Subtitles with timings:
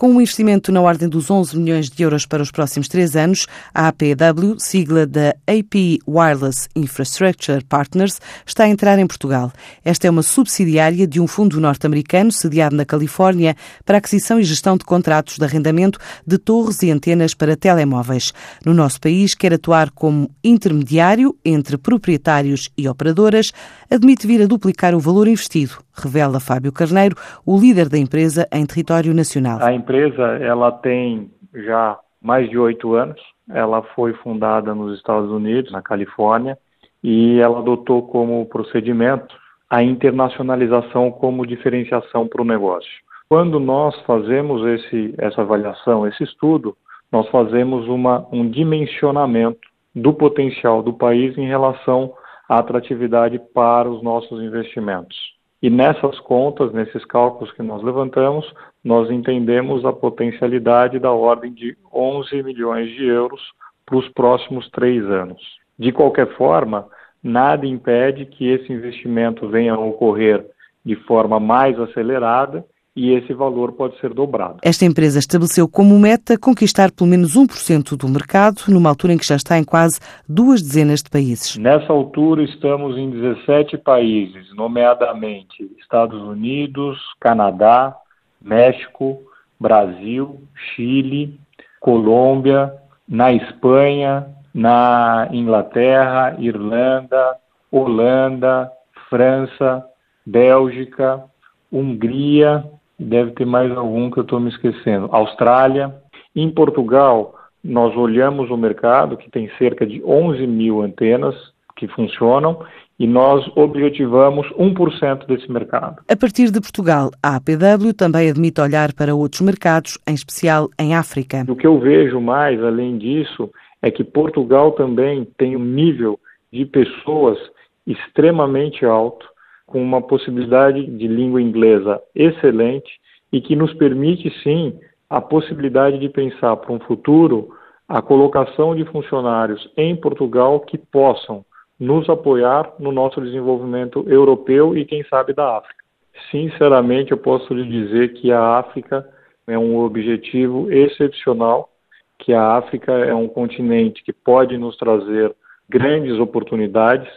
[0.00, 3.46] Com um investimento na ordem dos 11 milhões de euros para os próximos três anos,
[3.74, 9.52] a APW, sigla da AP Wireless Infrastructure Partners, está a entrar em Portugal.
[9.84, 14.74] Esta é uma subsidiária de um fundo norte-americano sediado na Califórnia para aquisição e gestão
[14.78, 18.32] de contratos de arrendamento de torres e antenas para telemóveis.
[18.64, 23.52] No nosso país, quer atuar como intermediário entre proprietários e operadoras,
[23.90, 27.14] admite vir a duplicar o valor investido, revela Fábio Carneiro,
[27.44, 29.60] o líder da empresa em território nacional.
[29.90, 33.20] Empresa ela tem já mais de oito anos.
[33.50, 36.56] Ela foi fundada nos Estados Unidos, na Califórnia,
[37.02, 39.34] e ela adotou como procedimento
[39.68, 42.90] a internacionalização como diferenciação para o negócio.
[43.28, 46.76] Quando nós fazemos esse, essa avaliação, esse estudo,
[47.10, 49.60] nós fazemos uma, um dimensionamento
[49.92, 52.14] do potencial do país em relação
[52.48, 55.16] à atratividade para os nossos investimentos.
[55.62, 58.50] E nessas contas, nesses cálculos que nós levantamos,
[58.82, 63.40] nós entendemos a potencialidade da ordem de 11 milhões de euros
[63.84, 65.40] para os próximos três anos.
[65.78, 66.86] De qualquer forma,
[67.22, 70.46] nada impede que esse investimento venha a ocorrer
[70.84, 72.64] de forma mais acelerada
[73.00, 74.58] e esse valor pode ser dobrado.
[74.62, 79.26] Esta empresa estabeleceu como meta conquistar pelo menos 1% do mercado, numa altura em que
[79.26, 79.98] já está em quase
[80.28, 81.56] duas dezenas de países.
[81.56, 87.96] Nessa altura estamos em 17 países, nomeadamente Estados Unidos, Canadá,
[88.38, 89.22] México,
[89.58, 90.38] Brasil,
[90.74, 91.40] Chile,
[91.80, 92.70] Colômbia,
[93.08, 97.34] na Espanha, na Inglaterra, Irlanda,
[97.72, 98.70] Holanda,
[99.08, 99.86] França,
[100.26, 101.24] Bélgica,
[101.72, 102.62] Hungria,
[103.00, 105.08] deve ter mais algum que eu estou me esquecendo.
[105.10, 105.94] Austrália.
[106.36, 107.34] Em Portugal,
[107.64, 111.34] nós olhamos o mercado, que tem cerca de 11 mil antenas
[111.76, 112.62] que funcionam,
[112.98, 116.02] e nós objetivamos 1% desse mercado.
[116.06, 120.94] A partir de Portugal, a APW também admite olhar para outros mercados, em especial em
[120.94, 121.44] África.
[121.48, 126.20] O que eu vejo mais, além disso, é que Portugal também tem um nível
[126.52, 127.38] de pessoas
[127.86, 129.26] extremamente alto
[129.70, 132.90] com uma possibilidade de língua inglesa excelente
[133.32, 137.54] e que nos permite, sim, a possibilidade de pensar para um futuro
[137.88, 141.44] a colocação de funcionários em Portugal que possam
[141.78, 145.84] nos apoiar no nosso desenvolvimento europeu e, quem sabe, da África.
[146.30, 149.08] Sinceramente, eu posso lhe dizer que a África
[149.46, 151.70] é um objetivo excepcional,
[152.18, 155.34] que a África é um continente que pode nos trazer
[155.68, 157.08] grandes oportunidades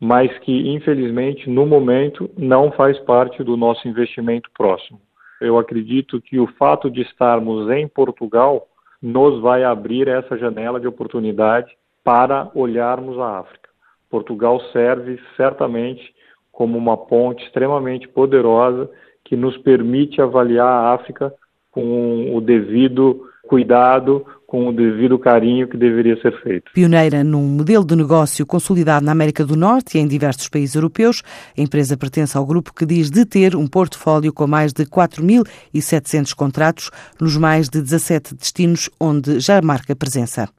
[0.00, 4.98] mas que, infelizmente, no momento, não faz parte do nosso investimento próximo.
[5.40, 8.66] Eu acredito que o fato de estarmos em Portugal
[9.02, 13.68] nos vai abrir essa janela de oportunidade para olharmos a África.
[14.08, 16.14] Portugal serve certamente
[16.50, 18.90] como uma ponte extremamente poderosa
[19.24, 21.32] que nos permite avaliar a África
[21.70, 26.72] com o devido cuidado, com o devido carinho que deveria ser feito.
[26.74, 31.22] Pioneira num modelo de negócio consolidado na América do Norte e em diversos países europeus,
[31.56, 36.34] a empresa pertence ao grupo que diz de ter um portfólio com mais de 4.700
[36.34, 36.90] contratos
[37.20, 40.50] nos mais de 17 destinos onde já marca presença.